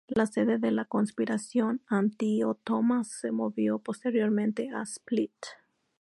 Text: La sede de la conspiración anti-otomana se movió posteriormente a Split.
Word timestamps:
La 0.07 0.25
sede 0.25 0.57
de 0.57 0.71
la 0.71 0.85
conspiración 0.85 1.83
anti-otomana 1.87 3.03
se 3.03 3.31
movió 3.31 3.77
posteriormente 3.77 4.71
a 4.73 4.81
Split. 4.81 5.37